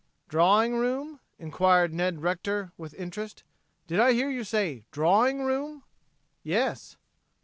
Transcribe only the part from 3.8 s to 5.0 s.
"Did I hear you say